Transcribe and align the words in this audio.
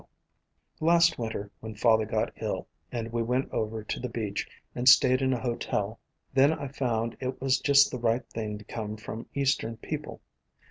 264 0.79 1.25
A 1.27 1.29
COMPOSITE 1.29 1.53
FAMILY 1.53 1.53
Last 1.61 1.61
Winter 1.61 1.61
when 1.61 1.75
father 1.75 2.05
got 2.07 2.43
ill, 2.43 2.67
and 2.91 3.13
we 3.13 3.21
went 3.21 3.51
over 3.51 3.83
to 3.83 3.99
the 3.99 4.09
beach 4.09 4.47
and 4.73 4.89
stayed 4.89 5.21
in 5.21 5.31
a 5.31 5.39
hotel, 5.39 5.99
then 6.33 6.51
I 6.51 6.69
found 6.69 7.15
it 7.19 7.39
was 7.39 7.59
just 7.59 7.91
the 7.91 7.99
right 7.99 8.27
thing 8.31 8.57
to 8.57 8.65
come 8.65 8.97
from 8.97 9.27
eastern 9.35 9.77
people. 9.77 10.19